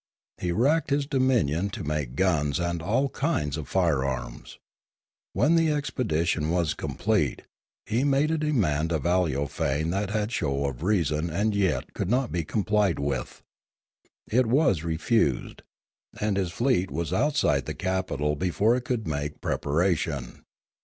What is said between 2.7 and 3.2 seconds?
all